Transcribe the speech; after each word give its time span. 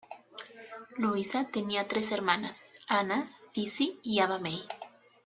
Louisa 0.97 1.47
tenía 1.51 1.87
tres 1.87 2.11
hermanas, 2.11 2.71
Anna, 2.87 3.31
Lizzie 3.53 3.99
y 4.01 4.17
Abba 4.19 4.39
May. 4.39 4.65